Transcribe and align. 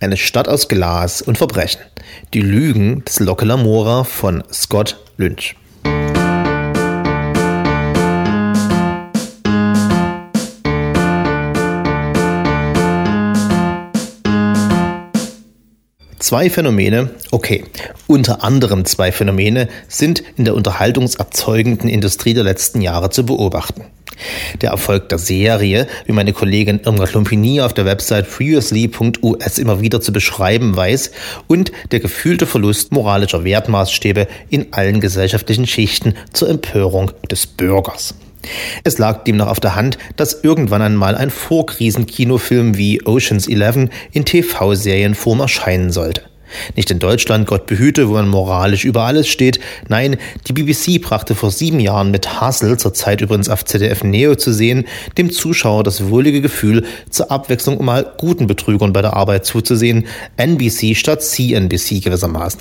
Eine 0.00 0.16
Stadt 0.16 0.48
aus 0.48 0.68
Glas 0.68 1.22
und 1.22 1.38
Verbrechen. 1.38 1.80
Die 2.34 2.40
Lügen 2.40 3.04
des 3.04 3.20
Locke 3.20 3.44
Lamora 3.44 4.04
von 4.04 4.42
Scott 4.52 4.98
Lynch. 5.16 5.56
Zwei 16.26 16.50
Phänomene, 16.50 17.10
okay, 17.30 17.62
unter 18.08 18.42
anderem 18.42 18.84
zwei 18.84 19.12
Phänomene 19.12 19.68
sind 19.86 20.24
in 20.36 20.44
der 20.44 20.56
unterhaltungserzeugenden 20.56 21.88
Industrie 21.88 22.34
der 22.34 22.42
letzten 22.42 22.80
Jahre 22.80 23.10
zu 23.10 23.24
beobachten. 23.24 23.84
Der 24.60 24.70
Erfolg 24.70 25.08
der 25.08 25.18
Serie, 25.18 25.86
wie 26.04 26.12
meine 26.12 26.32
Kollegin 26.32 26.80
Irmgard 26.84 27.12
Lumpini 27.12 27.60
auf 27.60 27.74
der 27.74 27.84
Website 27.84 28.28
previously.us 28.28 29.58
immer 29.58 29.80
wieder 29.80 30.00
zu 30.00 30.12
beschreiben 30.12 30.74
weiß, 30.74 31.12
und 31.46 31.70
der 31.92 32.00
gefühlte 32.00 32.46
Verlust 32.46 32.90
moralischer 32.90 33.44
Wertmaßstäbe 33.44 34.26
in 34.50 34.72
allen 34.72 35.00
gesellschaftlichen 35.00 35.68
Schichten 35.68 36.14
zur 36.32 36.48
Empörung 36.48 37.12
des 37.30 37.46
Bürgers. 37.46 38.16
Es 38.84 38.98
lag 38.98 39.24
demnach 39.24 39.48
auf 39.48 39.60
der 39.60 39.76
Hand, 39.76 39.98
dass 40.16 40.42
irgendwann 40.42 40.82
einmal 40.82 41.14
ein 41.14 41.30
Vorkrisen-Kinofilm 41.30 42.76
wie 42.76 43.04
Oceans 43.04 43.48
11 43.48 43.88
in 44.12 44.24
TV-Serienform 44.24 45.40
erscheinen 45.40 45.90
sollte. 45.92 46.22
Nicht 46.76 46.90
in 46.90 46.98
Deutschland, 46.98 47.46
Gott 47.46 47.66
behüte, 47.66 48.08
wo 48.08 48.14
man 48.14 48.28
moralisch 48.28 48.84
über 48.84 49.02
alles 49.02 49.28
steht. 49.28 49.60
Nein, 49.88 50.16
die 50.46 50.52
BBC 50.52 51.00
brachte 51.02 51.34
vor 51.34 51.50
sieben 51.50 51.80
Jahren 51.80 52.10
mit 52.10 52.40
Hustle, 52.40 52.76
zur 52.76 52.94
Zeit 52.94 53.20
übrigens 53.20 53.48
auf 53.48 53.64
ZDF 53.64 54.04
Neo 54.04 54.36
zu 54.36 54.52
sehen, 54.52 54.84
dem 55.18 55.30
Zuschauer 55.30 55.82
das 55.82 56.08
wohlige 56.08 56.40
Gefühl, 56.40 56.84
zur 57.10 57.30
Abwechslung 57.30 57.84
mal 57.84 58.14
guten 58.18 58.46
Betrügern 58.46 58.92
bei 58.92 59.02
der 59.02 59.14
Arbeit 59.14 59.44
zuzusehen, 59.44 60.06
NBC 60.36 60.94
statt 60.94 61.22
CNBC 61.22 62.00
gewissermaßen. 62.02 62.60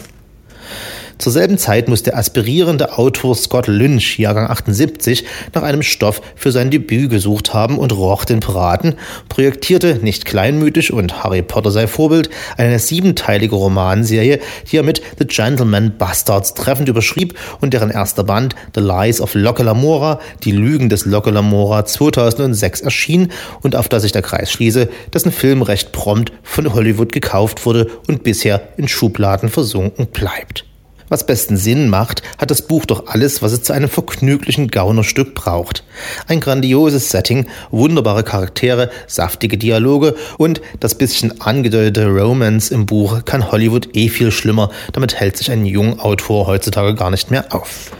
Zur 1.17 1.31
selben 1.31 1.58
Zeit 1.58 1.88
muss 1.88 2.03
der 2.03 2.17
aspirierende 2.17 2.97
Autor 2.97 3.35
Scott 3.35 3.67
Lynch, 3.67 4.19
Jahrgang 4.19 4.49
78, 4.49 5.23
nach 5.53 5.63
einem 5.63 5.81
Stoff 5.81 6.22
für 6.35 6.52
sein 6.52 6.72
Debüt 6.72 7.09
gesucht 7.09 7.53
haben 7.53 7.80
und 7.80 7.94
roch 7.94 8.25
den 8.25 8.41
Braten, 8.41 8.95
projektierte, 9.30 9.99
nicht 10.02 10.25
kleinmütig 10.25 10.91
und 10.91 11.23
Harry 11.23 11.41
Potter 11.41 11.72
sei 11.72 11.88
Vorbild, 11.88 12.30
eine 12.57 12.80
siebenteilige 12.80 13.55
Romanserie, 13.55 14.39
die 14.69 14.77
er 14.77 14.83
mit 14.83 15.02
The 15.17 15.25
Gentleman 15.25 15.97
Bastards 15.97 16.53
treffend 16.53 16.89
überschrieb 16.89 17.38
und 17.61 17.73
deren 17.73 17.91
erster 17.91 18.25
Band 18.25 18.53
The 18.75 18.81
Lies 18.81 19.22
of 19.22 19.35
Locke 19.35 19.63
Lamora, 19.63 20.19
die 20.44 20.52
Lügen 20.52 20.89
des 20.89 21.05
Locke 21.05 21.31
Lamora 21.31 21.85
2006 21.85 22.81
erschien 22.81 23.31
und 23.61 23.77
auf 23.77 23.88
das 23.88 24.03
ich 24.03 24.11
der 24.11 24.22
Kreis 24.22 24.52
schließe, 24.52 24.89
dessen 25.13 25.31
Film 25.31 25.61
recht 25.61 25.94
prompt 25.94 26.33
von 26.44 26.73
Hollywood 26.73 27.13
gekauft 27.13 27.66
wurde 27.66 27.88
und 28.07 28.23
bisher 28.23 28.67
in 28.75 28.89
Schubladen 28.89 29.47
versunken 29.47 30.07
bleibt. 30.07 30.66
Was 31.07 31.25
besten 31.25 31.57
Sinn 31.57 31.89
macht, 31.89 32.23
hat 32.39 32.49
das 32.49 32.63
Buch 32.63 32.85
doch 32.85 33.07
alles, 33.07 33.41
was 33.41 33.51
es 33.51 33.63
zu 33.63 33.73
einem 33.73 33.89
vergnüglichen 33.89 34.69
Gaunerstück 34.69 35.35
braucht. 35.35 35.83
Ein 36.27 36.39
grandioses 36.39 37.11
Setting, 37.11 37.47
wunderbare 37.69 38.23
Charaktere, 38.23 38.89
saftige 39.07 39.57
Dialoge 39.57 40.15
und 40.37 40.61
das 40.79 40.95
bisschen 40.95 41.41
angedeutete 41.41 42.07
Romance 42.07 42.71
im 42.71 42.85
Buch 42.85 43.23
kann 43.25 43.51
Hollywood 43.51 43.89
eh 43.95 44.09
viel 44.09 44.31
schlimmer, 44.31 44.71
damit 44.93 45.15
hält 45.15 45.37
sich 45.37 45.51
ein 45.51 45.65
junger 45.65 46.03
Autor 46.03 46.47
heutzutage 46.47 46.95
gar 46.95 47.11
nicht 47.11 47.29
mehr 47.29 47.53
auf. 47.53 47.91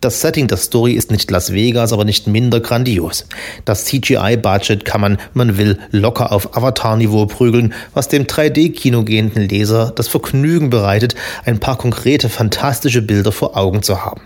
Das 0.00 0.20
Setting 0.20 0.46
der 0.46 0.58
Story 0.58 0.92
ist 0.92 1.10
nicht 1.10 1.28
Las 1.30 1.52
Vegas, 1.52 1.92
aber 1.92 2.04
nicht 2.04 2.28
minder 2.28 2.60
grandios. 2.60 3.26
Das 3.64 3.84
CGI-Budget 3.86 4.84
kann 4.84 5.00
man, 5.00 5.18
man 5.34 5.58
will, 5.58 5.78
locker 5.90 6.30
auf 6.30 6.56
Avatar-Niveau 6.56 7.26
prügeln, 7.26 7.74
was 7.94 8.06
dem 8.06 8.26
3D-Kino 8.26 9.02
gehenden 9.02 9.48
Leser 9.48 9.92
das 9.94 10.06
Vergnügen 10.06 10.70
bereitet, 10.70 11.16
ein 11.44 11.58
paar 11.58 11.78
konkrete, 11.78 12.28
fantastische 12.28 13.02
Bilder 13.02 13.32
vor 13.32 13.56
Augen 13.56 13.82
zu 13.82 14.04
haben. 14.04 14.20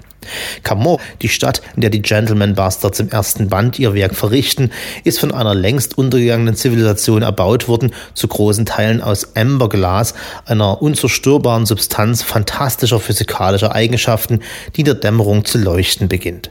Camor, 0.63 0.99
die 1.21 1.29
Stadt, 1.29 1.63
in 1.75 1.83
der 1.83 1.91
die 1.91 2.03
Gentleman 2.03 2.55
Bastards 2.55 3.01
im 3.01 3.11
ersten 3.11 3.49
Band 3.49 3.79
ihr 3.79 3.95
Werk 3.95 4.15
verrichten, 4.15 4.71
ist 5.05 5.21
von 5.21 5.33
einer 5.33 5.55
längst 5.55 5.99
untergegangenen 5.99 6.55
Zivilisation 6.55 7.23
erbaut 7.23 7.69
worden, 7.69 7.93
zu 8.15 8.29
großen 8.29 8.67
Teilen 8.67 9.03
aus 9.03 9.37
Amberglas, 9.37 10.15
einer 10.47 10.81
unzerstörbaren 10.83 11.67
Substanz 11.67 12.23
fantastischer 12.23 13.01
physikalischer 13.01 13.75
Eigenschaften, 13.75 14.41
die 14.77 14.81
in 14.81 14.87
der 14.87 14.95
Dämmerung 14.95 15.45
zu 15.45 15.59
leuchten 15.59 16.09
beginnt. 16.09 16.51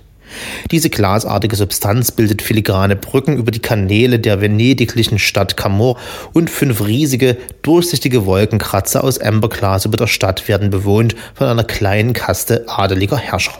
Diese 0.71 0.89
glasartige 0.89 1.55
Substanz 1.55 2.11
bildet 2.11 2.41
filigrane 2.41 2.95
Brücken 2.95 3.37
über 3.37 3.51
die 3.51 3.59
Kanäle 3.59 4.19
der 4.19 4.41
venediklichen 4.41 5.19
Stadt 5.19 5.57
Camor 5.57 5.97
und 6.33 6.49
fünf 6.49 6.85
riesige, 6.85 7.37
durchsichtige 7.61 8.25
Wolkenkratzer 8.25 9.03
aus 9.03 9.19
Amberglas 9.19 9.85
über 9.85 9.97
der 9.97 10.07
Stadt 10.07 10.47
werden 10.47 10.69
bewohnt 10.69 11.15
von 11.33 11.47
einer 11.47 11.63
kleinen 11.63 12.13
Kaste 12.13 12.65
adeliger 12.67 13.17
Herrscher. 13.17 13.53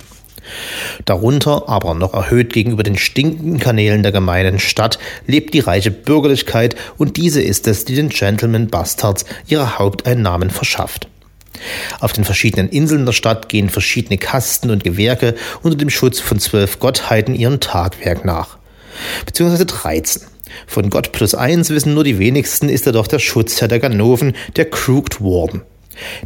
Darunter, 1.05 1.69
aber 1.69 1.93
noch 1.93 2.13
erhöht 2.13 2.53
gegenüber 2.53 2.83
den 2.83 2.97
stinkenden 2.97 3.59
Kanälen 3.59 4.03
der 4.03 4.11
gemeinen 4.11 4.59
Stadt, 4.59 4.99
lebt 5.27 5.53
die 5.53 5.59
reiche 5.59 5.91
Bürgerlichkeit 5.91 6.75
und 6.97 7.17
diese 7.17 7.41
ist 7.41 7.67
es, 7.67 7.85
die 7.85 7.95
den 7.95 8.09
Gentleman 8.09 8.67
Bastards 8.67 9.25
ihre 9.47 9.77
Haupteinnahmen 9.79 10.49
verschafft. 10.49 11.07
Auf 11.99 12.13
den 12.13 12.23
verschiedenen 12.23 12.69
Inseln 12.69 13.05
der 13.05 13.13
Stadt 13.13 13.49
gehen 13.49 13.69
verschiedene 13.69 14.17
Kasten 14.17 14.69
und 14.69 14.83
Gewerke 14.83 15.35
unter 15.61 15.77
dem 15.77 15.89
Schutz 15.89 16.19
von 16.19 16.39
zwölf 16.39 16.79
Gottheiten 16.79 17.35
ihrem 17.35 17.59
Tagwerk 17.59 18.25
nach. 18.25 18.57
Beziehungsweise 19.25 19.65
13. 19.65 20.23
Von 20.67 20.89
Gott 20.89 21.11
plus 21.11 21.33
eins 21.33 21.69
wissen 21.69 21.93
nur 21.93 22.03
die 22.03 22.19
wenigsten, 22.19 22.69
ist 22.69 22.85
er 22.85 22.93
doch 22.93 23.07
der 23.07 23.19
Schutzherr 23.19 23.67
der 23.67 23.79
Ganoven, 23.79 24.35
der 24.55 24.69
Crooked 24.69 25.21
Warden. 25.21 25.61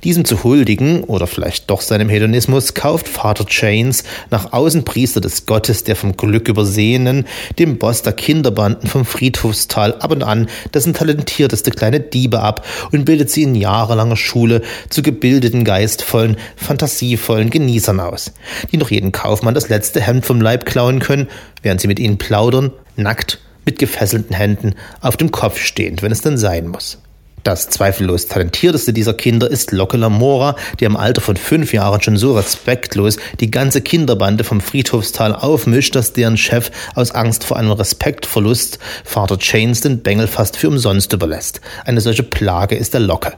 Diesem 0.03 0.25
zu 0.25 0.44
huldigen 0.44 1.03
oder 1.03 1.28
vielleicht 1.28 1.69
doch 1.69 1.81
seinem 1.81 2.09
Hedonismus 2.09 2.74
kauft 2.74 3.08
Vater 3.08 3.46
Chains 3.46 4.03
nach 4.31 4.53
außen 4.53 4.86
Priester 4.86 5.22
des 5.22 5.46
Gottes 5.46 5.84
der 5.84 5.96
vom 5.96 6.18
Glück 6.18 6.47
übersehenen, 6.47 7.25
dem 7.59 7.78
Boss 7.78 8.02
der 8.02 8.13
Kinderbanden 8.13 8.90
vom 8.90 9.06
Friedhofstal 9.06 9.96
ab 9.96 10.12
und 10.12 10.24
an 10.24 10.47
dessen 10.74 10.94
talentierteste 10.94 11.72
kleine 11.72 12.00
Diebe 12.00 12.41
ab 12.41 12.66
und 12.91 13.06
bildet 13.06 13.30
sie 13.31 13.44
in 13.44 13.56
jahrelanger 13.56 14.18
Schule 14.18 14.62
zu 14.90 15.02
gebildeten, 15.02 15.63
geistvollen, 15.63 16.38
fantasievollen 16.56 17.50
Genießern 17.50 18.00
aus, 18.00 18.34
die 18.72 18.78
noch 18.78 18.92
jeden 18.92 19.12
Kaufmann 19.12 19.53
das 19.53 19.69
letzte 19.69 20.02
Hemd 20.02 20.25
vom 20.25 20.42
Leib 20.42 20.66
klauen 20.66 21.00
können, 21.00 21.28
während 21.62 21.81
sie 21.81 21.88
mit 21.88 22.00
ihnen 22.00 22.18
plaudern, 22.18 22.72
nackt, 22.96 23.40
mit 23.66 23.80
gefesselten 23.80 24.36
Händen, 24.36 24.75
auf 25.02 25.18
dem 25.18 25.31
Kopf 25.31 25.59
stehend, 25.59 26.02
wenn 26.02 26.12
es 26.12 26.22
denn 26.22 26.38
sein 26.38 26.68
muss. 26.68 27.00
Das 27.45 27.69
zweifellos 27.69 28.25
talentierteste 28.25 28.91
dieser 28.91 29.13
Kinder 29.13 29.51
ist 29.51 29.72
Locke 29.72 29.97
Lamora, 29.97 30.56
der 30.79 30.88
im 30.88 30.97
Alter 30.97 31.22
von 31.22 31.38
fünf 31.38 31.73
Jahren 31.73 32.01
schon 32.01 32.17
so 32.17 32.35
respektlos 32.35 33.17
die 33.39 33.51
ganze 33.51 33.81
Kinderbande 33.81 34.44
vom 34.44 34.61
Friedhofstal 34.61 35.35
aufmischt, 35.35 35.95
dass 35.95 36.11
deren 36.11 36.38
Chef 36.38 36.72
aus 36.95 37.11
Angst 37.11 37.44
vor 37.44 37.57
einem 37.57 37.72
Respektverlust 37.72 38.79
Vater 39.03 39.38
Chains 39.38 39.81
den 39.81 40.01
Bengel 40.01 40.25
fast 40.25 40.57
für 40.57 40.69
umsonst 40.69 41.13
überlässt. 41.13 41.61
Eine 41.85 42.01
solche 42.01 42.23
Plage 42.23 42.75
ist 42.78 42.95
der 42.95 43.01
Locke. 43.01 43.33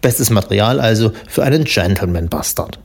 Bestes 0.00 0.30
Material 0.30 0.78
also 0.78 1.10
für 1.26 1.42
einen 1.42 1.64
Gentleman-Bastard. 1.64 2.78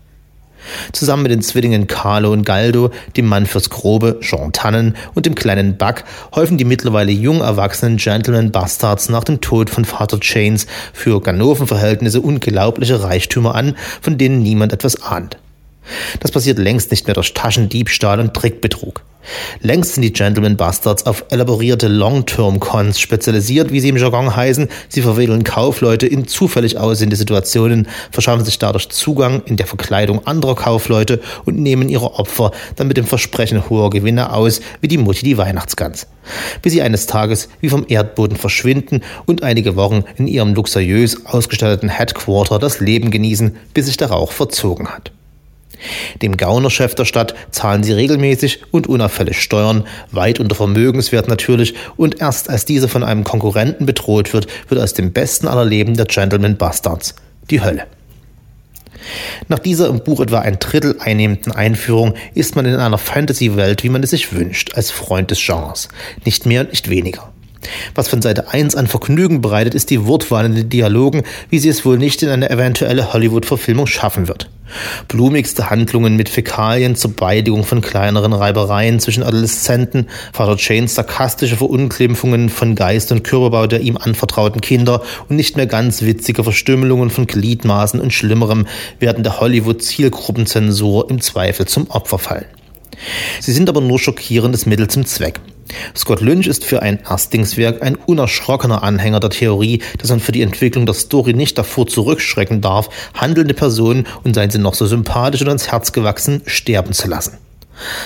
Zusammen 0.91 1.23
mit 1.23 1.31
den 1.31 1.41
Zwillingen 1.41 1.87
Carlo 1.87 2.31
und 2.31 2.43
Galdo, 2.43 2.91
dem 3.15 3.25
Mann 3.25 3.45
fürs 3.45 3.69
Grobe, 3.69 4.19
Jean 4.21 4.51
Tannen 4.51 4.95
und 5.13 5.25
dem 5.25 5.35
kleinen 5.35 5.77
Buck 5.77 6.03
häufen 6.35 6.57
die 6.57 6.65
mittlerweile 6.65 7.11
jung 7.11 7.41
erwachsenen 7.41 7.97
Gentleman 7.97 8.51
Bastards 8.51 9.09
nach 9.09 9.23
dem 9.23 9.41
Tod 9.41 9.69
von 9.69 9.85
Vater 9.85 10.19
Chains 10.19 10.67
für 10.93 11.21
Ganoven-Verhältnisse 11.21 12.21
unglaubliche 12.21 13.03
Reichtümer 13.03 13.55
an, 13.55 13.75
von 14.01 14.17
denen 14.17 14.41
niemand 14.41 14.73
etwas 14.73 15.01
ahnt. 15.01 15.37
Das 16.19 16.31
passiert 16.31 16.59
längst 16.59 16.91
nicht 16.91 17.07
mehr 17.07 17.13
durch 17.13 17.33
Taschendiebstahl 17.33 18.19
und 18.19 18.33
Trickbetrug. 18.33 19.03
Längst 19.61 19.93
sind 19.93 20.03
die 20.03 20.13
Gentleman 20.13 20.57
Bastards 20.57 21.05
auf 21.05 21.25
elaborierte 21.29 21.87
Long-Term-Cons 21.87 22.99
spezialisiert, 22.99 23.71
wie 23.71 23.79
sie 23.79 23.89
im 23.89 23.97
Jargon 23.97 24.35
heißen. 24.35 24.67
Sie 24.89 25.01
verwedeln 25.01 25.43
Kaufleute 25.43 26.07
in 26.07 26.27
zufällig 26.27 26.77
aussehende 26.77 27.15
Situationen, 27.15 27.87
verschaffen 28.11 28.45
sich 28.45 28.59
dadurch 28.59 28.89
Zugang 28.89 29.43
in 29.45 29.57
der 29.57 29.67
Verkleidung 29.67 30.25
anderer 30.25 30.55
Kaufleute 30.55 31.19
und 31.45 31.59
nehmen 31.59 31.89
ihre 31.89 32.15
Opfer 32.15 32.51
dann 32.75 32.87
mit 32.87 32.97
dem 32.97 33.05
Versprechen 33.05 33.69
hoher 33.69 33.89
Gewinne 33.89 34.33
aus, 34.33 34.61
wie 34.81 34.87
die 34.87 34.97
Mutti 34.97 35.23
die 35.23 35.37
Weihnachtsgans. 35.37 36.07
Bis 36.61 36.73
sie 36.73 36.81
eines 36.81 37.05
Tages 37.05 37.49
wie 37.61 37.69
vom 37.69 37.85
Erdboden 37.87 38.37
verschwinden 38.37 39.01
und 39.25 39.43
einige 39.43 39.75
Wochen 39.75 40.03
in 40.17 40.27
ihrem 40.27 40.53
luxuriös 40.53 41.25
ausgestatteten 41.25 41.89
Headquarter 41.89 42.59
das 42.59 42.79
Leben 42.79 43.11
genießen, 43.11 43.55
bis 43.73 43.85
sich 43.85 43.97
der 43.97 44.11
Rauch 44.11 44.31
verzogen 44.31 44.89
hat. 44.89 45.11
Dem 46.21 46.37
Gaunerchef 46.37 46.95
der 46.95 47.05
Stadt 47.05 47.35
zahlen 47.51 47.83
sie 47.83 47.93
regelmäßig 47.93 48.61
und 48.71 48.87
unauffällig 48.87 49.41
Steuern, 49.41 49.85
weit 50.11 50.39
unter 50.39 50.55
Vermögenswert 50.55 51.27
natürlich, 51.27 51.75
und 51.95 52.19
erst 52.21 52.49
als 52.49 52.65
dieser 52.65 52.87
von 52.87 53.03
einem 53.03 53.23
Konkurrenten 53.23 53.85
bedroht 53.85 54.33
wird, 54.33 54.47
wird 54.69 54.81
aus 54.81 54.93
dem 54.93 55.11
besten 55.13 55.47
aller 55.47 55.65
Leben 55.65 55.95
der 55.95 56.05
Gentleman 56.05 56.57
Bastards 56.57 57.15
die 57.49 57.61
Hölle. 57.61 57.85
Nach 59.47 59.59
dieser 59.59 59.87
im 59.87 60.03
Buch 60.03 60.19
etwa 60.19 60.39
ein 60.39 60.59
Drittel 60.59 60.97
einnehmenden 60.99 61.53
Einführung 61.53 62.15
ist 62.33 62.55
man 62.55 62.65
in 62.65 62.75
einer 62.75 62.97
Fantasy-Welt, 62.97 63.83
wie 63.83 63.89
man 63.89 64.03
es 64.03 64.09
sich 64.09 64.33
wünscht, 64.33 64.75
als 64.75 64.91
Freund 64.91 65.31
des 65.31 65.39
Genres. 65.39 65.87
Nicht 66.25 66.45
mehr 66.45 66.61
und 66.61 66.71
nicht 66.71 66.89
weniger. 66.89 67.31
Was 67.95 68.07
von 68.07 68.21
Seite 68.21 68.51
1 68.51 68.75
an 68.75 68.87
Vergnügen 68.87 69.41
bereitet, 69.41 69.73
ist 69.75 69.89
die 69.89 70.05
Wortwahl 70.05 70.45
in 70.45 70.55
den 70.55 70.69
Dialogen, 70.69 71.23
wie 71.49 71.59
sie 71.59 71.69
es 71.69 71.85
wohl 71.85 71.97
nicht 71.97 72.23
in 72.23 72.29
eine 72.29 72.49
eventuelle 72.49 73.13
Hollywood-Verfilmung 73.13 73.87
schaffen 73.87 74.27
wird. 74.27 74.49
Blumigste 75.07 75.69
Handlungen 75.69 76.15
mit 76.15 76.29
Fäkalien 76.29 76.95
zur 76.95 77.15
Beidigung 77.15 77.63
von 77.63 77.81
kleineren 77.81 78.33
Reibereien 78.33 78.99
zwischen 78.99 79.23
Adoleszenten, 79.23 80.07
Vater 80.33 80.57
Janes 80.59 80.95
sarkastische 80.95 81.57
Verunglimpfungen 81.57 82.49
von 82.49 82.75
Geist 82.75 83.11
und 83.11 83.23
Körperbau 83.23 83.67
der 83.67 83.81
ihm 83.81 83.97
anvertrauten 83.97 84.61
Kinder 84.61 85.01
und 85.29 85.35
nicht 85.35 85.55
mehr 85.55 85.67
ganz 85.67 86.01
witzige 86.01 86.43
Verstümmelungen 86.43 87.09
von 87.09 87.27
Gliedmaßen 87.27 87.99
und 87.99 88.13
Schlimmerem 88.13 88.67
werden 88.99 89.23
der 89.23 89.39
Hollywood-Zielgruppenzensur 89.39 91.09
im 91.09 91.21
Zweifel 91.21 91.65
zum 91.65 91.89
Opfer 91.89 92.19
fallen. 92.19 92.45
Sie 93.39 93.53
sind 93.53 93.69
aber 93.69 93.81
nur 93.81 93.99
schockierendes 93.99 94.65
Mittel 94.65 94.87
zum 94.87 95.05
Zweck. 95.05 95.39
Scott 95.95 96.21
Lynch 96.21 96.47
ist 96.47 96.65
für 96.65 96.81
ein 96.81 96.99
Erstlingswerk 97.07 97.81
ein 97.81 97.95
unerschrockener 97.95 98.83
Anhänger 98.83 99.19
der 99.19 99.29
Theorie, 99.29 99.81
dass 99.97 100.09
man 100.09 100.19
für 100.19 100.31
die 100.31 100.41
Entwicklung 100.41 100.85
der 100.85 100.95
Story 100.95 101.33
nicht 101.33 101.57
davor 101.57 101.87
zurückschrecken 101.87 102.61
darf, 102.61 102.89
handelnde 103.13 103.53
Personen 103.53 104.07
und 104.23 104.35
seien 104.35 104.49
sie 104.49 104.59
noch 104.59 104.73
so 104.73 104.85
sympathisch 104.85 105.41
und 105.41 105.47
ans 105.47 105.71
Herz 105.71 105.91
gewachsen, 105.91 106.41
sterben 106.45 106.93
zu 106.93 107.07
lassen. 107.07 107.37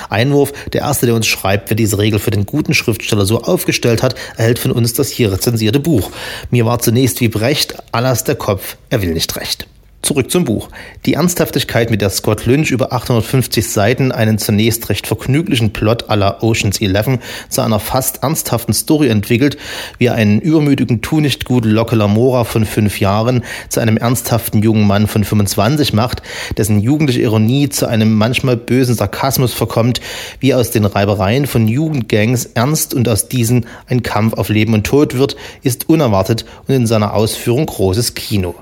Einwurf, 0.10 0.52
der 0.74 0.82
erste, 0.82 1.06
der 1.06 1.16
uns 1.16 1.28
schreibt, 1.28 1.70
wer 1.70 1.78
diese 1.78 1.98
Regel 1.98 2.20
für 2.20 2.32
den 2.32 2.46
guten 2.46 2.74
Schriftsteller 2.74 3.26
so 3.26 3.42
aufgestellt 3.42 4.04
hat, 4.04 4.16
erhält 4.36 4.60
von 4.60 4.72
uns 4.72 4.94
das 4.94 5.10
hier 5.10 5.32
rezensierte 5.32 5.80
Buch. 5.80 6.12
Mir 6.50 6.66
war 6.66 6.80
zunächst 6.80 7.22
wie 7.22 7.30
Brecht, 7.30 7.76
Alas 7.92 8.24
der 8.24 8.36
Kopf, 8.36 8.78
er 8.90 9.02
will 9.02 9.14
nicht 9.14 9.36
recht. 9.38 9.68
Zurück 10.02 10.32
zum 10.32 10.46
Buch. 10.46 10.70
Die 11.06 11.14
Ernsthaftigkeit, 11.14 11.92
mit 11.92 12.02
der 12.02 12.10
Scott 12.10 12.48
Lynch 12.48 12.72
über 12.72 12.92
850 12.92 13.70
Seiten 13.70 14.12
einen 14.12 14.40
zunächst 14.40 14.90
recht 14.90 15.06
vergnüglichen 15.06 15.74
Plot 15.74 16.10
aller 16.10 16.42
Oceans 16.42 16.82
11 16.82 17.20
zu 17.50 17.62
einer 17.62 17.80
fast 17.80 18.24
ernsthaften 18.24 18.74
Story 18.74 19.10
entwickelt, 19.10 19.58
wie 20.00 20.08
er 20.08 20.16
einen 20.16 20.42
übermütigen 20.42 21.02
Tu 21.02 21.22
gut 21.46 21.66
Locke 21.66 21.96
Lamora 21.96 22.46
von 22.46 22.66
fünf 22.66 23.00
Jahren 23.00 23.44
zu 23.70 23.80
einem 23.80 23.98
ernsthaften 23.98 24.64
jungen 24.64 24.88
Mann 24.88 25.06
von 25.08 25.24
25 25.24 25.94
macht, 25.94 26.24
dessen 26.58 26.80
jugendliche 26.80 27.22
Ironie 27.22 27.70
zu 27.70 27.88
einem 27.88 28.16
manchmal 28.16 28.58
bösen 28.58 28.96
Sarkasmus 28.96 29.54
verkommt, 29.54 30.02
wie 30.40 30.56
aus 30.56 30.72
den 30.72 30.86
Reibereien 30.86 31.46
von 31.46 31.68
Jugendgangs 31.68 32.46
ernst 32.46 32.96
und 32.96 33.08
aus 33.08 33.28
diesen 33.28 33.68
ein 33.86 34.02
Kampf 34.02 34.34
auf 34.34 34.50
Leben 34.50 34.74
und 34.74 34.84
Tod 34.84 35.18
wird, 35.18 35.36
ist 35.62 35.90
unerwartet 35.90 36.46
und 36.68 36.74
in 36.74 36.88
seiner 36.88 37.14
Ausführung 37.14 37.68
großes 37.68 38.16
Kino. 38.16 38.56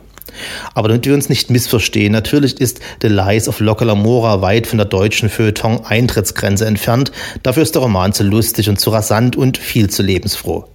Aber 0.74 0.88
damit 0.88 1.06
wir 1.06 1.14
uns 1.14 1.30
nicht 1.30 1.50
missverstehen, 1.50 2.12
natürlich 2.12 2.60
ist 2.60 2.80
The 3.02 3.08
Lies 3.08 3.48
of 3.48 3.60
Locke 3.60 3.86
Lamora 3.86 4.42
weit 4.42 4.68
von 4.68 4.78
der 4.78 4.86
deutschen 4.86 5.30
Feuilleton-Eintrittsgrenze 5.30 6.66
entfernt. 6.66 7.12
Dafür 7.44 7.64
ist 7.64 7.76
der 7.76 7.81
Roman 7.81 8.14
zu 8.14 8.24
lustig 8.24 8.70
und 8.70 8.80
zu 8.80 8.90
rasant 8.90 9.36
und 9.36 9.58
viel 9.58 9.90
zu 9.90 10.04
lebensfroh. 10.04 10.66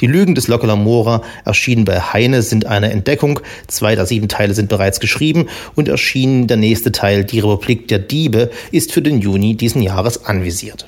Die 0.00 0.06
Lügen 0.06 0.34
des 0.34 0.48
Locke 0.48 0.66
Lamora 0.66 1.22
erschienen 1.44 1.84
bei 1.84 2.00
Heine 2.00 2.42
sind 2.42 2.66
eine 2.66 2.90
Entdeckung. 2.90 3.40
Zwei 3.66 3.94
der 3.94 4.06
sieben 4.06 4.28
Teile 4.28 4.54
sind 4.54 4.68
bereits 4.68 5.00
geschrieben 5.00 5.48
und 5.74 5.88
erschienen 5.88 6.46
der 6.46 6.56
nächste 6.56 6.92
Teil, 6.92 7.24
Die 7.24 7.40
Republik 7.40 7.88
der 7.88 7.98
Diebe, 7.98 8.50
ist 8.70 8.92
für 8.92 9.02
den 9.02 9.20
Juni 9.20 9.56
diesen 9.56 9.82
Jahres 9.82 10.24
anvisiert. 10.24 10.86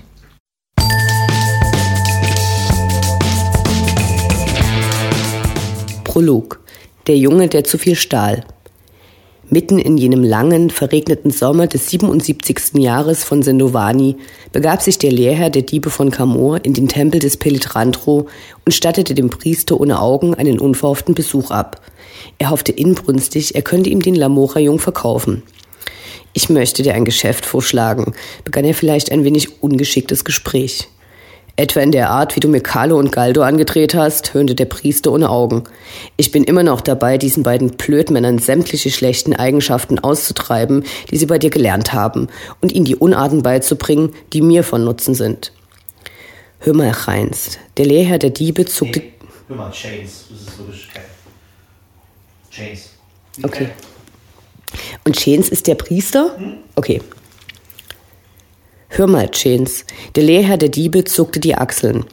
Prolog 6.04 6.60
der 7.06 7.16
Junge, 7.16 7.48
der 7.48 7.64
zu 7.64 7.78
viel 7.78 7.96
stahl. 7.96 8.44
Mitten 9.52 9.80
in 9.80 9.98
jenem 9.98 10.22
langen, 10.22 10.70
verregneten 10.70 11.32
Sommer 11.32 11.66
des 11.66 11.90
77. 11.90 12.74
Jahres 12.74 13.24
von 13.24 13.42
Sendovani 13.42 14.14
begab 14.52 14.80
sich 14.80 14.96
der 14.98 15.10
Lehrherr 15.10 15.50
der 15.50 15.62
Diebe 15.62 15.90
von 15.90 16.12
Camor 16.12 16.64
in 16.64 16.72
den 16.72 16.86
Tempel 16.86 17.18
des 17.18 17.36
Pelitrantro 17.36 18.28
und 18.64 18.72
stattete 18.72 19.12
dem 19.12 19.28
Priester 19.28 19.80
ohne 19.80 20.00
Augen 20.00 20.34
einen 20.34 20.60
unverhofften 20.60 21.16
Besuch 21.16 21.50
ab. 21.50 21.82
Er 22.38 22.50
hoffte 22.50 22.70
inbrünstig, 22.70 23.56
er 23.56 23.62
könnte 23.62 23.90
ihm 23.90 24.00
den 24.00 24.14
Lamora-Jung 24.14 24.78
verkaufen. 24.78 25.42
Ich 26.32 26.48
möchte 26.48 26.84
dir 26.84 26.94
ein 26.94 27.04
Geschäft 27.04 27.44
vorschlagen, 27.44 28.14
begann 28.44 28.64
er 28.64 28.74
vielleicht 28.74 29.10
ein 29.10 29.24
wenig 29.24 29.62
ungeschicktes 29.62 30.24
Gespräch. 30.24 30.86
Etwa 31.60 31.80
in 31.80 31.92
der 31.92 32.08
Art, 32.08 32.36
wie 32.36 32.40
du 32.40 32.48
mir 32.48 32.62
Carlo 32.62 32.98
und 32.98 33.12
Galdo 33.12 33.42
angedreht 33.42 33.94
hast, 33.94 34.32
höhnte 34.32 34.54
der 34.54 34.64
Priester 34.64 35.12
ohne 35.12 35.28
Augen. 35.28 35.64
Ich 36.16 36.30
bin 36.30 36.42
immer 36.42 36.62
noch 36.62 36.80
dabei, 36.80 37.18
diesen 37.18 37.42
beiden 37.42 37.72
Blödmännern 37.72 38.38
sämtliche 38.38 38.90
schlechten 38.90 39.36
Eigenschaften 39.36 39.98
auszutreiben, 39.98 40.84
die 41.10 41.18
sie 41.18 41.26
bei 41.26 41.38
dir 41.38 41.50
gelernt 41.50 41.92
haben, 41.92 42.28
und 42.62 42.72
ihnen 42.72 42.86
die 42.86 42.96
Unarten 42.96 43.42
beizubringen, 43.42 44.14
die 44.32 44.40
mir 44.40 44.64
von 44.64 44.84
Nutzen 44.84 45.14
sind. 45.14 45.52
Hör 46.60 46.72
mal, 46.72 47.06
Heinz, 47.06 47.58
der 47.76 47.84
Lehrherr 47.84 48.18
der 48.18 48.30
Diebe 48.30 48.64
zuckte. 48.64 49.00
Nee, 49.00 49.12
hör 49.48 49.56
mal, 49.56 49.70
Chains. 49.70 50.28
Das 50.30 50.40
ist 50.40 50.58
wirklich 50.58 50.88
Chains. 52.50 52.88
Okay. 53.42 53.68
Und 55.04 55.14
Chains 55.14 55.50
ist 55.50 55.66
der 55.66 55.74
Priester? 55.74 56.38
Hm? 56.38 56.54
Okay. 56.74 57.02
Hör 58.92 59.06
mal, 59.06 59.30
Chains. 59.30 59.84
Der 60.16 60.24
Lehrherr 60.24 60.56
der 60.56 60.68
Diebe 60.68 61.04
zuckte 61.04 61.38
die 61.38 61.54
Achseln. 61.54 62.04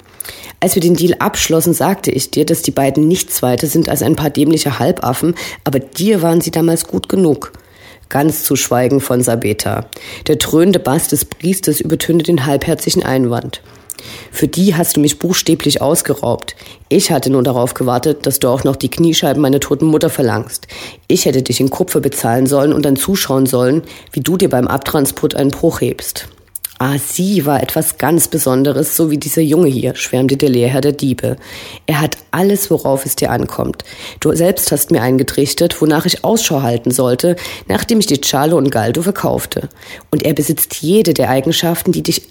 Als 0.60 0.76
wir 0.76 0.82
den 0.82 0.96
Deal 0.96 1.16
abschlossen, 1.18 1.74
sagte 1.74 2.12
ich 2.12 2.30
dir, 2.30 2.46
dass 2.46 2.62
die 2.62 2.72
beiden 2.72 3.08
nichts 3.08 3.42
weiter 3.42 3.66
sind 3.66 3.90
als 3.90 4.04
ein 4.04 4.16
paar 4.16 4.30
dämliche 4.30 4.78
Halbaffen, 4.78 5.34
aber 5.64 5.80
dir 5.80 6.22
waren 6.22 6.40
sie 6.40 6.52
damals 6.52 6.86
gut 6.86 7.10
genug. 7.10 7.52
Ganz 8.10 8.44
zu 8.44 8.56
schweigen 8.56 9.02
von 9.02 9.24
Sabeta. 9.24 9.88
Der 10.28 10.36
dröhnende 10.36 10.78
Bass 10.78 11.08
des 11.08 11.26
Priesters 11.26 11.82
übertönte 11.82 12.24
den 12.24 12.46
halbherzigen 12.46 13.04
Einwand. 13.04 13.62
Für 14.32 14.48
die 14.48 14.76
hast 14.76 14.98
du 14.98 15.00
mich 15.00 15.18
buchstäblich 15.18 15.82
ausgeraubt. 15.82 16.56
Ich 16.90 17.10
hatte 17.10 17.32
nur 17.32 17.42
darauf 17.42 17.74
gewartet, 17.74 18.28
dass 18.28 18.38
du 18.38 18.50
auch 18.50 18.64
noch 18.64 18.76
die 18.76 18.92
Kniescheiben 18.92 19.42
meiner 19.42 19.60
toten 19.60 19.88
Mutter 19.88 20.12
verlangst. 20.12 20.68
Ich 21.08 21.26
hätte 21.26 21.42
dich 21.42 21.60
in 21.60 21.72
Kupfer 21.72 22.02
bezahlen 22.02 22.46
sollen 22.46 22.72
und 22.72 22.86
dann 22.86 22.98
zuschauen 22.98 23.48
sollen, 23.48 23.82
wie 24.12 24.22
du 24.22 24.38
dir 24.38 24.50
beim 24.50 24.68
Abtransport 24.68 25.34
einen 25.34 25.50
Bruch 25.50 25.82
hebst. 25.82 26.30
Ah, 26.80 27.00
sie 27.00 27.46
war 27.48 27.64
etwas 27.64 27.98
ganz 27.98 28.28
Besonderes, 28.28 28.96
so 28.96 29.10
wie 29.10 29.18
dieser 29.18 29.42
Junge 29.42 29.68
hier, 29.68 29.96
schwärmte 29.96 30.38
der 30.38 30.50
Lehrherr 30.50 30.82
der 30.82 30.92
Diebe. 30.92 31.38
Er 31.88 32.02
hat 32.02 32.18
alles, 32.30 32.70
worauf 32.70 33.04
es 33.04 33.16
dir 33.16 33.32
ankommt. 33.32 33.84
Du 34.20 34.32
selbst 34.36 34.72
hast 34.72 34.92
mir 34.92 35.02
eingetrichtert, 35.02 35.82
wonach 35.82 36.06
ich 36.06 36.24
Ausschau 36.24 36.62
halten 36.62 36.92
sollte, 36.92 37.36
nachdem 37.68 38.00
ich 38.00 38.06
die 38.06 38.22
Charlo 38.22 38.58
und 38.58 38.70
Galdo 38.70 39.02
verkaufte. 39.02 39.70
Und 40.12 40.22
er 40.22 40.34
besitzt 40.34 40.76
jede 40.82 41.16
der 41.16 41.32
Eigenschaften, 41.32 41.94
die 41.94 42.04
dich 42.04 42.22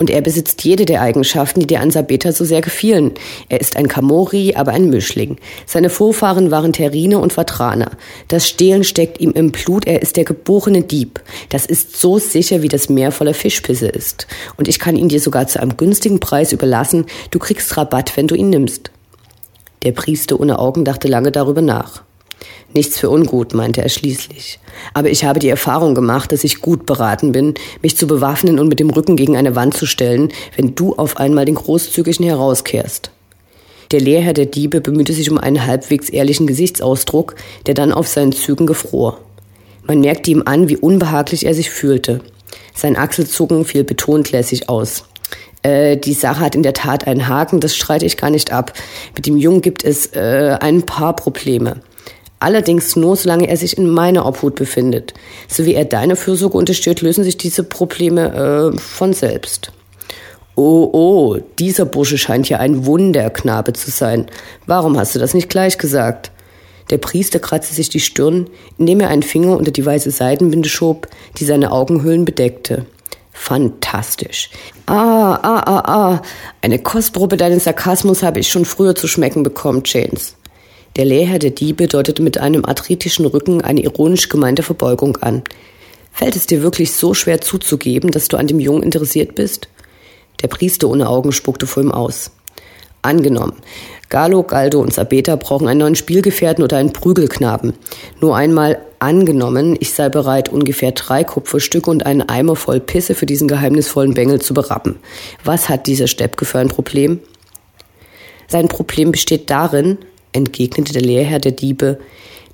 und 0.00 0.08
er 0.08 0.22
besitzt 0.22 0.64
jede 0.64 0.86
der 0.86 1.02
Eigenschaften, 1.02 1.60
die 1.60 1.66
der 1.66 1.82
Ansabeta 1.82 2.32
so 2.32 2.44
sehr 2.44 2.62
gefielen. 2.62 3.12
Er 3.50 3.60
ist 3.60 3.76
ein 3.76 3.86
Kamori, 3.86 4.54
aber 4.56 4.72
ein 4.72 4.88
Mischling. 4.88 5.36
Seine 5.66 5.90
Vorfahren 5.90 6.50
waren 6.50 6.72
Terrine 6.72 7.18
und 7.18 7.34
Vatraner. 7.34 7.90
Das 8.28 8.48
Stehlen 8.48 8.82
steckt 8.82 9.20
ihm 9.20 9.32
im 9.32 9.52
Blut, 9.52 9.86
er 9.86 10.00
ist 10.00 10.16
der 10.16 10.24
geborene 10.24 10.82
Dieb. 10.82 11.20
Das 11.50 11.66
ist 11.66 12.00
so 12.00 12.18
sicher, 12.18 12.62
wie 12.62 12.68
das 12.68 12.88
Meer 12.88 13.12
voller 13.12 13.34
Fischpisse 13.34 13.88
ist. 13.88 14.26
Und 14.56 14.68
ich 14.68 14.78
kann 14.78 14.96
ihn 14.96 15.10
dir 15.10 15.20
sogar 15.20 15.46
zu 15.46 15.60
einem 15.60 15.76
günstigen 15.76 16.18
Preis 16.18 16.52
überlassen. 16.52 17.04
Du 17.30 17.38
kriegst 17.38 17.76
Rabatt, 17.76 18.16
wenn 18.16 18.26
du 18.26 18.34
ihn 18.34 18.48
nimmst. 18.48 18.90
Der 19.82 19.92
Priester 19.92 20.40
ohne 20.40 20.58
Augen 20.58 20.86
dachte 20.86 21.08
lange 21.08 21.30
darüber 21.30 21.60
nach. 21.60 22.02
Nichts 22.72 22.98
für 22.98 23.10
ungut, 23.10 23.52
meinte 23.52 23.82
er 23.82 23.88
schließlich. 23.88 24.60
Aber 24.94 25.10
ich 25.10 25.24
habe 25.24 25.40
die 25.40 25.48
Erfahrung 25.48 25.94
gemacht, 25.94 26.30
dass 26.30 26.44
ich 26.44 26.60
gut 26.60 26.86
beraten 26.86 27.32
bin, 27.32 27.54
mich 27.82 27.96
zu 27.96 28.06
bewaffnen 28.06 28.60
und 28.60 28.68
mit 28.68 28.78
dem 28.78 28.90
Rücken 28.90 29.16
gegen 29.16 29.36
eine 29.36 29.56
Wand 29.56 29.74
zu 29.74 29.86
stellen, 29.86 30.28
wenn 30.56 30.76
du 30.76 30.94
auf 30.94 31.16
einmal 31.16 31.44
den 31.44 31.56
Großzügigen 31.56 32.24
herauskehrst. 32.24 33.10
Der 33.90 34.00
Lehrherr 34.00 34.34
der 34.34 34.46
Diebe 34.46 34.80
bemühte 34.80 35.12
sich 35.12 35.28
um 35.30 35.38
einen 35.38 35.66
halbwegs 35.66 36.08
ehrlichen 36.10 36.46
Gesichtsausdruck, 36.46 37.34
der 37.66 37.74
dann 37.74 37.92
auf 37.92 38.06
seinen 38.06 38.30
Zügen 38.30 38.66
gefror. 38.66 39.18
Man 39.84 40.00
merkte 40.00 40.30
ihm 40.30 40.42
an, 40.44 40.68
wie 40.68 40.76
unbehaglich 40.76 41.44
er 41.46 41.54
sich 41.54 41.70
fühlte. 41.70 42.20
Sein 42.72 42.96
Achselzucken 42.96 43.64
fiel 43.64 43.82
betont 43.82 44.30
lässig 44.30 44.68
aus. 44.68 45.04
Äh, 45.62 45.96
die 45.96 46.14
Sache 46.14 46.40
hat 46.40 46.54
in 46.54 46.62
der 46.62 46.72
Tat 46.72 47.08
einen 47.08 47.26
Haken, 47.26 47.58
das 47.58 47.74
streite 47.74 48.06
ich 48.06 48.16
gar 48.16 48.30
nicht 48.30 48.52
ab. 48.52 48.72
Mit 49.16 49.26
dem 49.26 49.36
Jungen 49.36 49.60
gibt 49.60 49.84
es 49.84 50.06
äh, 50.14 50.56
ein 50.60 50.82
paar 50.82 51.16
Probleme. 51.16 51.82
Allerdings 52.40 52.96
nur, 52.96 53.16
solange 53.16 53.48
er 53.48 53.56
sich 53.58 53.76
in 53.76 53.88
meiner 53.88 54.26
Obhut 54.26 54.54
befindet. 54.54 55.12
So 55.46 55.66
wie 55.66 55.74
er 55.74 55.84
deine 55.84 56.16
Fürsorge 56.16 56.56
unterstützt, 56.56 57.02
lösen 57.02 57.22
sich 57.22 57.36
diese 57.36 57.62
Probleme 57.62 58.72
äh, 58.74 58.78
von 58.78 59.12
selbst. 59.12 59.72
Oh, 60.56 60.88
oh, 60.92 61.38
dieser 61.58 61.84
Bursche 61.84 62.18
scheint 62.18 62.48
ja 62.48 62.58
ein 62.58 62.86
Wunderknabe 62.86 63.74
zu 63.74 63.90
sein. 63.90 64.26
Warum 64.66 64.98
hast 64.98 65.14
du 65.14 65.18
das 65.18 65.34
nicht 65.34 65.50
gleich 65.50 65.78
gesagt? 65.78 66.32
Der 66.88 66.98
Priester 66.98 67.38
kratzte 67.38 67.74
sich 67.74 67.88
die 67.88 68.00
Stirn, 68.00 68.48
indem 68.78 69.00
er 69.00 69.08
einen 69.08 69.22
Finger 69.22 69.56
unter 69.56 69.70
die 69.70 69.84
weiße 69.86 70.10
Seidenbinde 70.10 70.68
schob, 70.68 71.08
die 71.38 71.44
seine 71.44 71.70
Augenhöhlen 71.70 72.24
bedeckte. 72.24 72.86
Fantastisch. 73.32 74.50
Ah, 74.86 75.38
ah, 75.42 75.62
ah, 75.66 75.82
ah. 75.86 76.22
Eine 76.62 76.78
Kostprobe 76.78 77.36
deines 77.36 77.64
Sarkasmus 77.64 78.22
habe 78.22 78.40
ich 78.40 78.48
schon 78.48 78.64
früher 78.64 78.94
zu 78.94 79.06
schmecken 79.06 79.42
bekommen, 79.42 79.82
James. 79.84 80.36
Der 80.96 81.04
Lehrherr 81.04 81.38
der 81.38 81.50
Diebe 81.50 81.86
deutete 81.86 82.22
mit 82.22 82.38
einem 82.38 82.64
arthritischen 82.64 83.26
Rücken 83.26 83.62
eine 83.62 83.82
ironisch 83.82 84.28
gemeinte 84.28 84.62
Verbeugung 84.62 85.16
an. 85.18 85.42
Fällt 86.12 86.36
es 86.36 86.46
dir 86.46 86.62
wirklich 86.62 86.92
so 86.92 87.14
schwer 87.14 87.40
zuzugeben, 87.40 88.10
dass 88.10 88.28
du 88.28 88.36
an 88.36 88.48
dem 88.48 88.60
Jungen 88.60 88.82
interessiert 88.82 89.34
bist? 89.34 89.68
Der 90.42 90.48
Priester 90.48 90.88
ohne 90.88 91.08
Augen 91.08 91.32
spuckte 91.32 91.66
vor 91.66 91.82
ihm 91.82 91.92
aus. 91.92 92.32
Angenommen, 93.02 93.54
Galo, 94.10 94.42
Galdo 94.42 94.80
und 94.80 94.92
Sabeta 94.92 95.36
brauchen 95.36 95.68
einen 95.68 95.80
neuen 95.80 95.94
Spielgefährten 95.94 96.62
oder 96.62 96.76
einen 96.76 96.92
Prügelknaben. 96.92 97.74
Nur 98.20 98.36
einmal 98.36 98.80
angenommen, 98.98 99.76
ich 99.80 99.94
sei 99.94 100.08
bereit, 100.08 100.50
ungefähr 100.50 100.92
drei 100.92 101.24
Kupferstücke 101.24 101.90
und 101.90 102.04
einen 102.04 102.28
Eimer 102.28 102.56
voll 102.56 102.80
Pisse 102.80 103.14
für 103.14 103.24
diesen 103.24 103.48
geheimnisvollen 103.48 104.14
Bengel 104.14 104.40
zu 104.42 104.52
berappen. 104.52 104.96
Was 105.44 105.68
hat 105.68 105.86
dieser 105.86 106.08
Steppke 106.08 106.44
für 106.44 106.58
ein 106.58 106.68
Problem? 106.68 107.20
Sein 108.48 108.68
Problem 108.68 109.12
besteht 109.12 109.48
darin, 109.48 109.98
entgegnete 110.32 110.92
der 110.92 111.02
Lehrherr 111.02 111.38
der 111.40 111.52
Diebe, 111.52 111.98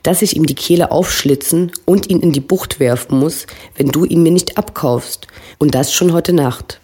dass 0.02 0.22
ich 0.22 0.36
ihm 0.36 0.46
die 0.46 0.54
Kehle 0.54 0.92
aufschlitzen 0.92 1.72
und 1.84 2.08
ihn 2.08 2.20
in 2.20 2.32
die 2.32 2.40
Bucht 2.40 2.78
werfen 2.78 3.18
muss, 3.18 3.46
wenn 3.76 3.88
du 3.88 4.04
ihn 4.04 4.22
mir 4.22 4.30
nicht 4.30 4.56
abkaufst. 4.56 5.26
Und 5.58 5.74
das 5.74 5.92
schon 5.92 6.12
heute 6.12 6.32
Nacht. 6.32 6.80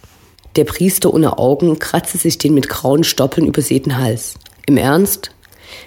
Der 0.56 0.64
Priester 0.64 1.14
ohne 1.14 1.38
Augen 1.38 1.78
kratzte 1.78 2.18
sich 2.18 2.36
den 2.38 2.52
mit 2.52 2.68
grauen 2.68 3.04
Stoppeln 3.04 3.46
übersäten 3.46 3.98
Hals. 3.98 4.34
Im 4.66 4.76
Ernst? 4.76 5.30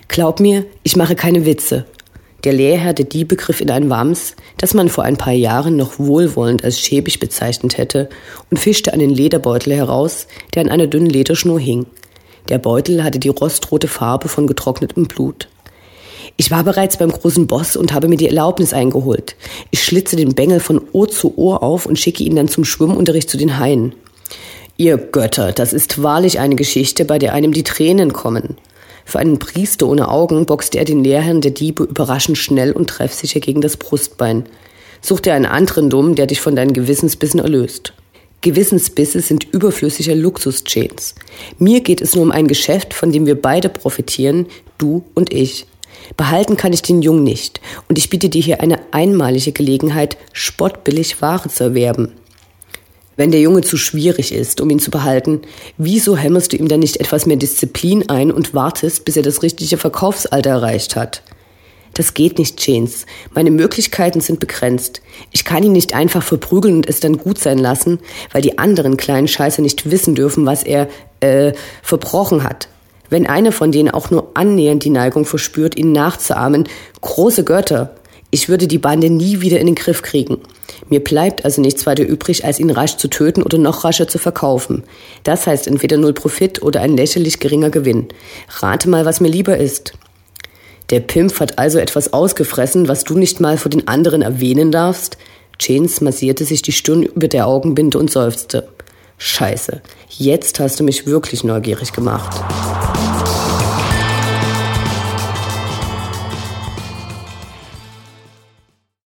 Glaub 0.08 0.40
mir, 0.40 0.66
ich 0.84 0.96
mache 0.96 1.16
keine 1.16 1.46
Witze. 1.46 1.86
Der 2.46 2.54
Lehrherr 2.54 2.94
der 2.94 3.06
Diebe 3.06 3.36
griff 3.36 3.60
in 3.60 3.72
ein 3.72 3.90
Wams, 3.90 4.36
das 4.58 4.74
man 4.74 4.88
vor 4.88 5.04
ein 5.04 5.18
paar 5.18 5.34
Jahren 5.34 5.76
noch 5.76 6.00
wohlwollend 6.00 6.64
als 6.64 6.80
schäbig 6.80 7.20
bezeichnet 7.20 7.78
hätte, 7.78 8.08
und 8.50 8.58
fischte 8.58 8.94
einen 8.94 9.10
Lederbeutel 9.10 9.74
heraus, 9.74 10.28
der 10.54 10.64
an 10.64 10.70
einer 10.70 10.88
dünnen 10.88 11.10
Lederschnur 11.10 11.60
hing. 11.60 11.86
Der 12.50 12.60
Beutel 12.60 13.04
hatte 13.04 13.20
die 13.20 13.30
rostrote 13.30 13.88
Farbe 13.88 14.28
von 14.28 14.48
getrocknetem 14.48 15.06
Blut. 15.06 15.48
Ich 16.38 16.52
war 16.52 16.64
bereits 16.64 16.98
beim 16.98 17.12
großen 17.12 17.48
Boss 17.48 17.76
und 17.76 17.94
habe 17.94 18.08
mir 18.08 18.18
die 18.18 18.28
Erlaubnis 18.28 18.74
eingeholt. 18.74 19.36
Ich 19.72 19.84
schlitze 19.84 20.16
den 20.16 20.36
Bengel 20.36 20.60
von 20.60 20.82
Ohr 20.92 21.08
zu 21.08 21.38
Ohr 21.38 21.64
auf 21.64 21.86
und 21.86 21.98
schicke 21.98 22.24
ihn 22.24 22.36
dann 22.36 22.48
zum 22.48 22.66
Schwimmunterricht 22.66 23.30
zu 23.30 23.38
den 23.38 23.58
Haien. 23.58 23.96
Ihr 24.78 24.98
Götter, 24.98 25.54
das 25.54 25.72
ist 25.72 26.04
wahrlich 26.04 26.40
eine 26.40 26.56
Geschichte, 26.56 27.06
bei 27.06 27.18
der 27.18 27.34
einem 27.34 27.54
die 27.54 27.64
Tränen 27.64 28.12
kommen. 28.12 28.58
Für 29.06 29.20
einen 29.20 29.40
Priester 29.40 29.88
ohne 29.88 30.10
Augen 30.10 30.46
boxte 30.46 30.80
er 30.80 30.86
den 30.86 31.04
Lehrherrn 31.04 31.40
der 31.40 31.52
Diebe 31.52 31.84
überraschend 31.84 32.38
schnell 32.38 32.74
und 32.74 32.90
treffsicher 32.90 33.40
gegen 33.40 33.62
das 33.62 33.78
Brustbein. 33.78 34.46
Such 35.02 35.22
dir 35.22 35.36
einen 35.36 35.46
anderen 35.46 35.90
Dumm, 35.90 36.16
der 36.16 36.26
dich 36.26 36.42
von 36.42 36.56
deinen 36.56 36.74
Gewissensbissen 36.74 37.40
erlöst. 37.40 37.94
Gewissensbisse 38.46 39.22
sind 39.22 39.52
überflüssige 39.52 40.14
Luxus-Chains. 40.14 41.16
Mir 41.58 41.82
geht 41.82 42.00
es 42.00 42.14
nur 42.14 42.24
um 42.24 42.32
ein 42.32 42.48
Geschäft, 42.48 42.94
von 42.94 43.12
dem 43.12 43.26
wir 43.26 43.42
beide 43.42 43.70
profitieren, 43.70 44.46
du 44.78 45.04
und 45.16 45.34
ich. 45.34 45.66
Behalten 46.16 46.56
kann 46.56 46.72
ich 46.72 46.84
den 46.84 47.02
Jungen 47.02 47.24
nicht, 47.24 47.60
und 47.90 47.98
ich 47.98 48.12
biete 48.12 48.30
dir 48.30 48.44
hier 48.44 48.62
eine 48.62 48.78
einmalige 48.92 49.52
Gelegenheit, 49.52 50.18
spottbillig 50.32 51.24
Ware 51.24 51.50
zu 51.50 51.64
erwerben. 51.64 52.12
Wenn 53.16 53.32
der 53.32 53.42
Junge 53.42 53.62
zu 53.62 53.78
schwierig 53.78 54.32
ist, 54.32 54.62
um 54.62 54.70
ihn 54.70 54.80
zu 54.80 54.92
behalten, 54.92 55.42
wieso 55.80 56.16
hämmerst 56.16 56.54
du 56.54 56.58
ihm 56.58 56.68
dann 56.68 56.82
nicht 56.82 56.98
etwas 56.98 57.26
mehr 57.26 57.38
Disziplin 57.38 58.10
ein 58.10 58.32
und 58.32 58.54
wartest, 58.54 59.06
bis 59.06 59.18
er 59.18 59.24
das 59.24 59.42
richtige 59.42 59.78
Verkaufsalter 59.78 60.52
erreicht 60.52 60.96
hat? 60.96 61.24
Das 61.96 62.14
geht 62.14 62.38
nicht, 62.40 62.66
Janes. 62.68 63.06
Meine 63.34 63.52
Möglichkeiten 63.52 64.20
sind 64.20 64.42
begrenzt. 64.42 65.02
Ich 65.32 65.46
kann 65.46 65.64
ihn 65.64 65.72
nicht 65.72 65.96
einfach 65.96 66.22
verprügeln 66.22 66.76
und 66.76 66.90
es 66.90 67.00
dann 67.00 67.18
gut 67.18 67.40
sein 67.40 67.58
lassen, 67.58 68.00
weil 68.34 68.42
die 68.42 68.58
anderen 68.58 68.98
kleinen 68.98 69.30
Scheiße 69.30 69.62
nicht 69.62 69.90
wissen 69.90 70.14
dürfen, 70.14 70.46
was 70.46 70.64
er, 70.64 70.90
äh, 71.22 71.54
verbrochen 71.82 72.44
hat. 72.44 72.68
Wenn 73.10 73.28
einer 73.28 73.54
von 73.54 73.72
denen 73.72 73.92
auch 73.92 74.12
nur 74.12 74.32
annähernd 74.34 74.84
die 74.84 74.90
Neigung 74.90 75.26
verspürt, 75.26 75.78
ihn 75.78 75.94
nachzuahmen, 75.94 76.68
große 77.00 77.46
Götter, 77.46 77.96
ich 78.30 78.50
würde 78.50 78.68
die 78.68 78.80
Bande 78.80 79.10
nie 79.10 79.40
wieder 79.40 79.62
in 79.62 79.68
den 79.68 79.76
Griff 79.76 80.02
kriegen. 80.02 80.40
Mir 80.90 81.02
bleibt 81.02 81.46
also 81.46 81.62
nichts 81.62 81.86
weiter 81.86 82.06
übrig, 82.06 82.44
als 82.44 82.60
ihn 82.60 82.72
rasch 82.72 82.98
zu 82.98 83.08
töten 83.08 83.42
oder 83.42 83.58
noch 83.58 83.86
rascher 83.86 84.10
zu 84.10 84.18
verkaufen. 84.18 84.84
Das 85.24 85.48
heißt 85.48 85.68
entweder 85.68 85.96
null 85.96 86.12
Profit 86.12 86.62
oder 86.62 86.82
ein 86.82 86.98
lächerlich 86.98 87.40
geringer 87.40 87.70
Gewinn. 87.70 88.10
Rate 88.60 88.90
mal, 88.90 89.06
was 89.06 89.22
mir 89.22 89.30
lieber 89.30 89.56
ist. 89.56 89.94
Der 90.92 91.00
Pimp 91.00 91.40
hat 91.40 91.58
also 91.58 91.80
etwas 91.80 92.14
ausgefressen, 92.14 92.88
was 92.88 93.04
du 93.04 93.18
nicht 93.18 93.40
mal 93.40 93.58
vor 93.58 93.72
den 93.72 93.88
anderen 93.88 94.22
erwähnen 94.22 94.72
darfst? 94.72 95.18
Janes 95.60 96.02
massierte 96.02 96.46
sich 96.46 96.62
die 96.62 96.74
Stirn 96.74 97.04
über 97.04 97.28
der 97.28 97.48
Augenbinde 97.48 97.98
und 97.98 98.12
seufzte. 98.12 98.68
Scheiße, 99.18 99.82
jetzt 100.10 100.60
hast 100.60 100.80
du 100.80 100.84
mich 100.84 101.08
wirklich 101.08 101.44
neugierig 101.44 101.94
gemacht. 101.94 102.36